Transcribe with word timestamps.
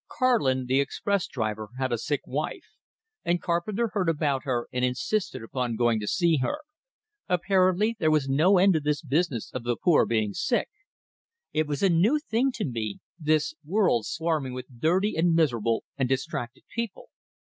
Karlin 0.07 0.65
the 0.65 0.79
express 0.81 1.27
driver, 1.27 1.69
had 1.77 1.91
a 1.91 1.97
sick 1.99 2.21
wife, 2.25 2.71
and 3.23 3.39
Carpenter 3.39 3.89
heard 3.93 4.09
about 4.09 4.45
her 4.45 4.67
and 4.73 4.83
insisted 4.83 5.43
upon 5.43 5.75
going 5.75 5.99
to 5.99 6.07
see 6.07 6.37
her. 6.37 6.61
Apparently 7.29 7.95
there 7.99 8.09
was 8.09 8.27
no 8.27 8.57
end 8.57 8.73
to 8.73 8.79
this 8.79 9.03
business 9.03 9.51
of 9.53 9.63
the 9.63 9.77
poor 9.77 10.07
being 10.07 10.33
sick. 10.33 10.69
It 11.53 11.67
was 11.67 11.83
a 11.83 11.89
new 11.89 12.17
thing 12.17 12.51
to 12.53 12.65
me 12.65 12.97
this 13.19 13.53
world 13.63 14.07
swarming 14.07 14.53
with 14.53 14.65
dirty 14.79 15.15
and 15.15 15.35
miserable 15.35 15.83
and 15.99 16.09
distracted 16.09 16.63
people. 16.73 17.09